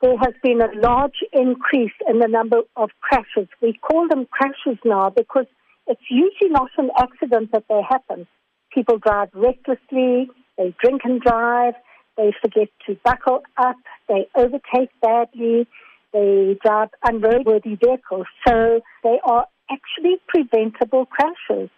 there 0.00 0.16
has 0.16 0.34
been 0.42 0.60
a 0.60 0.68
large 0.80 1.24
increase 1.32 1.92
in 2.08 2.20
the 2.20 2.28
number 2.28 2.58
of 2.76 2.90
crashes. 3.00 3.48
We 3.60 3.72
call 3.74 4.06
them 4.08 4.26
crashes 4.30 4.78
now 4.84 5.10
because 5.10 5.46
it's 5.86 6.08
usually 6.10 6.50
not 6.50 6.70
an 6.78 6.90
accident 6.98 7.50
that 7.52 7.64
they 7.68 7.80
happen. 7.88 8.26
People 8.72 8.98
drive 8.98 9.30
recklessly, 9.34 10.30
they 10.56 10.74
drink 10.82 11.02
and 11.04 11.20
drive, 11.20 11.74
they 12.16 12.32
forget 12.40 12.68
to 12.86 12.96
buckle 13.04 13.42
up, 13.56 13.76
they 14.08 14.28
overtake 14.36 14.90
badly, 15.00 15.66
they 16.12 16.56
drive 16.62 16.88
unroadworthy 17.04 17.78
vehicles. 17.80 18.26
So 18.46 18.80
they 19.02 19.18
are 19.24 19.46
actually 19.70 20.16
preventable 20.28 21.06
crashes. 21.06 21.70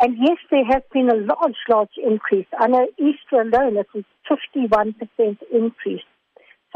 And 0.00 0.16
yes, 0.20 0.38
there 0.50 0.64
has 0.64 0.82
been 0.92 1.08
a 1.08 1.14
large, 1.14 1.56
large 1.68 1.96
increase. 1.96 2.46
I 2.58 2.66
know 2.66 2.86
Easter 2.98 3.40
alone, 3.40 3.76
it 3.76 3.86
was 3.94 4.04
51% 4.28 5.38
increase. 5.52 6.02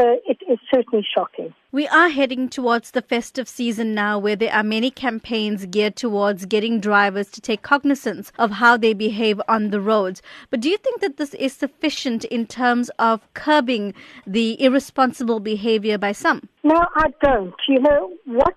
So 0.01 0.21
it 0.29 0.39
is 0.49 0.59
certainly 0.73 1.05
shocking. 1.13 1.53
We 1.73 1.89
are 1.89 2.09
heading 2.09 2.49
towards 2.49 2.93
the 2.93 3.03
festive 3.03 3.49
season 3.49 3.95
now 3.95 4.17
where 4.17 4.37
there 4.37 4.53
are 4.53 4.63
many 4.63 4.93
campaigns 4.93 5.67
geared 5.67 5.97
towards 5.97 6.47
getting 6.47 6.79
drivers 6.79 7.31
to 7.33 7.41
take 7.41 7.63
cognizance 7.63 8.31
of 8.39 8.53
how 8.53 8.77
they 8.77 8.95
behave 8.95 9.41
on 9.49 9.71
the 9.71 9.81
roads. 9.81 10.23
But 10.51 10.61
do 10.61 10.69
you 10.69 10.79
think 10.79 11.01
that 11.01 11.17
this 11.17 11.35
is 11.35 11.53
sufficient 11.53 12.25
in 12.27 12.47
terms 12.47 12.91
of 13.01 13.27
curbing 13.35 13.93
the 14.25 14.63
irresponsible 14.63 15.41
behavior 15.41 15.99
by 15.99 16.13
some? 16.13 16.49
No, 16.63 16.87
I 16.95 17.09
don't. 17.21 17.55
You 17.67 17.81
know, 17.81 18.13
what 18.25 18.55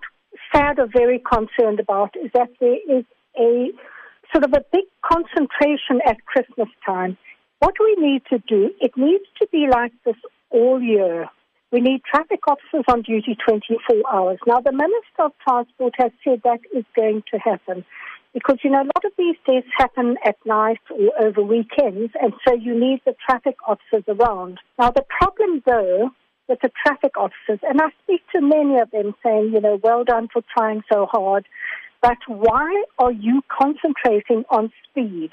SADD 0.54 0.78
are 0.78 0.86
very 0.86 1.18
concerned 1.18 1.80
about 1.80 2.14
is 2.22 2.30
that 2.34 2.50
there 2.60 2.78
is 2.88 3.04
a 3.36 3.70
sort 4.32 4.44
of 4.44 4.52
a 4.52 4.64
big 4.72 4.84
concentration 5.04 6.00
at 6.06 6.24
Christmas 6.26 6.68
time. 6.86 7.18
What 7.58 7.74
we 7.80 7.96
need 7.98 8.22
to 8.30 8.38
do, 8.38 8.70
it 8.80 8.92
needs 8.96 9.24
to 9.40 9.48
be 9.50 9.66
like 9.70 9.92
this 10.04 10.16
all 10.52 10.80
year. 10.80 11.28
We 11.72 11.80
need 11.80 12.02
traffic 12.04 12.40
officers 12.46 12.84
on 12.88 13.02
duty 13.02 13.36
24 13.48 14.02
hours. 14.12 14.38
Now, 14.46 14.60
the 14.60 14.72
Minister 14.72 15.22
of 15.24 15.32
Transport 15.42 15.94
has 15.98 16.10
said 16.22 16.42
that 16.44 16.60
is 16.74 16.84
going 16.94 17.22
to 17.32 17.38
happen 17.38 17.84
because, 18.34 18.58
you 18.62 18.70
know, 18.70 18.82
a 18.82 18.90
lot 18.94 19.04
of 19.04 19.12
these 19.16 19.36
deaths 19.46 19.66
happen 19.78 20.16
at 20.24 20.36
night 20.44 20.80
or 20.90 21.10
over 21.24 21.42
weekends, 21.42 22.12
and 22.20 22.32
so 22.46 22.54
you 22.54 22.78
need 22.78 23.00
the 23.04 23.14
traffic 23.26 23.56
officers 23.66 24.04
around. 24.08 24.58
Now, 24.78 24.90
the 24.90 25.04
problem, 25.20 25.62
though, 25.66 26.10
with 26.48 26.58
the 26.62 26.70
traffic 26.84 27.12
officers, 27.16 27.60
and 27.62 27.80
I 27.80 27.88
speak 28.04 28.22
to 28.34 28.40
many 28.40 28.78
of 28.78 28.90
them 28.90 29.14
saying, 29.22 29.52
you 29.52 29.60
know, 29.60 29.78
well 29.82 30.04
done 30.04 30.28
for 30.32 30.42
trying 30.56 30.82
so 30.92 31.06
hard, 31.10 31.46
but 32.00 32.18
why 32.26 32.84
are 32.98 33.12
you 33.12 33.42
concentrating 33.48 34.44
on 34.50 34.72
speed? 34.88 35.30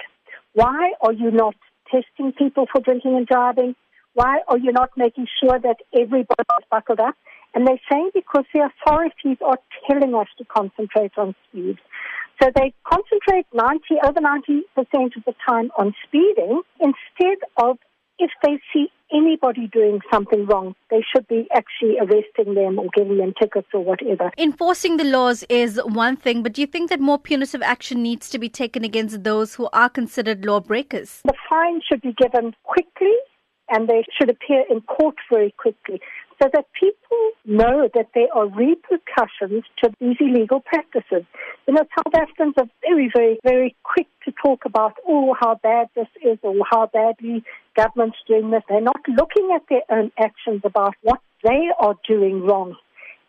Why 0.54 0.94
are 1.02 1.14
you 1.14 1.32
not 1.32 1.56
testing 1.92 2.32
people 2.32 2.68
for 2.72 2.82
drinking 2.82 3.16
and 3.16 3.26
driving? 3.26 3.76
Why 4.20 4.40
are 4.50 4.58
you 4.58 4.74
not 4.74 4.90
making 4.98 5.28
sure 5.42 5.58
that 5.60 5.78
everybody 5.94 6.44
is 6.60 6.66
buckled 6.70 7.00
up? 7.00 7.16
And 7.56 7.66
they're 7.66 7.80
saying 7.90 8.12
because 8.14 8.44
the 8.54 8.70
authorities 8.70 9.38
are 9.42 9.58
telling 9.90 10.14
us 10.14 10.28
to 10.40 10.44
concentrate 10.44 11.14
on 11.18 11.36
speed. 11.48 11.78
So 12.44 12.50
they 12.54 12.74
concentrate 12.84 13.46
90, 13.54 13.80
over 14.04 14.20
90% 14.20 15.16
of 15.16 15.24
the 15.26 15.34
time 15.48 15.72
on 15.78 15.96
speeding 16.06 16.62
instead 16.82 17.38
of 17.64 17.78
if 18.18 18.30
they 18.44 18.60
see 18.74 18.88
anybody 19.10 19.68
doing 19.72 20.02
something 20.12 20.46
wrong, 20.48 20.76
they 20.92 21.02
should 21.16 21.26
be 21.30 21.48
actually 21.56 21.96
arresting 22.00 22.56
them 22.56 22.78
or 22.78 22.90
giving 22.94 23.20
them 23.20 23.34
tickets 23.42 23.70
or 23.74 23.86
whatever. 23.86 24.32
Enforcing 24.38 24.98
the 24.98 25.06
laws 25.06 25.46
is 25.48 25.80
one 25.86 26.18
thing, 26.18 26.44
but 26.44 26.52
do 26.52 26.60
you 26.60 26.68
think 26.68 26.90
that 26.90 27.00
more 27.00 27.18
punitive 27.18 27.62
action 27.62 28.04
needs 28.04 28.30
to 28.32 28.38
be 28.38 28.50
taken 28.50 28.84
against 28.84 29.24
those 29.24 29.56
who 29.56 29.70
are 29.72 29.88
considered 29.88 30.44
lawbreakers? 30.44 31.22
The 31.24 31.34
fine 31.50 31.80
should 31.88 32.02
be 32.02 32.14
given 32.22 32.54
quickly 32.64 33.16
and 33.70 33.88
they 33.88 34.04
should 34.18 34.30
appear 34.30 34.64
in 34.70 34.82
court 34.82 35.16
very 35.30 35.52
quickly 35.58 36.02
so 36.42 36.50
that 36.54 36.66
people 36.80 37.32
know 37.46 37.90
that 37.94 38.08
there 38.16 38.28
are 38.34 38.48
repercussions 38.48 39.64
to 39.84 39.92
these 40.00 40.16
illegal 40.20 40.62
practices. 40.62 41.26
You 41.68 41.74
know, 41.74 41.84
South 41.98 42.14
Africans 42.16 42.54
are 42.58 42.70
very, 42.82 43.12
very, 43.14 43.40
very 43.44 43.76
quick 43.84 44.08
to 44.26 44.34
talk 44.42 44.64
about, 44.66 44.94
oh, 45.08 45.36
how 45.40 45.60
bad 45.62 45.90
this 45.96 46.08
is 46.24 46.38
or 46.42 46.56
how 46.72 46.90
badly 46.94 47.44
government's 47.76 48.18
doing 48.28 48.52
this. 48.52 48.64
They're 48.70 48.82
not 48.82 49.02
looking 49.08 49.52
at 49.54 49.64
their 49.70 49.84
own 49.90 50.12
actions 50.18 50.62
about 50.64 50.94
what 51.02 51.20
they 51.44 51.70
are 51.80 51.96
doing 52.08 52.46
wrong. 52.46 52.76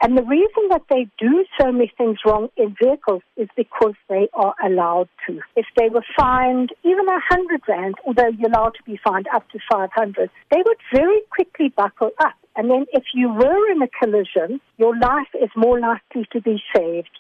And 0.03 0.17
the 0.17 0.23
reason 0.23 0.69
that 0.71 0.83
they 0.89 1.09
do 1.19 1.45
so 1.61 1.71
many 1.71 1.93
things 1.99 2.19
wrong 2.25 2.49
in 2.57 2.75
vehicles 2.83 3.23
is 3.37 3.49
because 3.55 3.95
they 4.09 4.29
are 4.33 4.55
allowed 4.65 5.09
to. 5.27 5.41
If 5.57 5.67
they 5.77 5.91
were 5.91 6.05
fined 6.19 6.71
even 6.85 7.07
a 7.07 7.21
hundred 7.29 7.61
rand, 7.69 7.97
although 8.07 8.29
you're 8.29 8.49
allowed 8.49 8.75
to 8.77 8.83
be 8.85 8.99
fined 9.05 9.27
up 9.35 9.49
to 9.51 9.59
500, 9.71 10.31
they 10.51 10.63
would 10.65 10.79
very 10.95 11.21
quickly 11.31 11.69
buckle 11.69 12.13
up. 12.19 12.35
And 12.57 12.71
then 12.71 12.87
if 12.93 13.05
you 13.15 13.29
were 13.29 13.71
in 13.71 13.83
a 13.83 13.89
collision, 13.89 14.61
your 14.79 14.99
life 14.99 15.29
is 15.35 15.51
more 15.55 15.79
likely 15.79 16.27
to 16.33 16.41
be 16.41 16.63
saved. 16.75 17.11